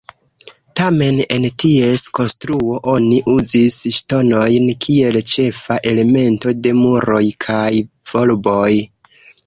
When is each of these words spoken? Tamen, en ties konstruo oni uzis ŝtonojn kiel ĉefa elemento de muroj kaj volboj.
Tamen, 0.79 1.19
en 1.35 1.45
ties 1.63 2.05
konstruo 2.19 2.79
oni 2.95 3.19
uzis 3.35 3.77
ŝtonojn 3.99 4.67
kiel 4.87 5.23
ĉefa 5.35 5.81
elemento 5.95 6.59
de 6.67 6.77
muroj 6.83 7.25
kaj 7.47 7.73
volboj. 8.15 8.69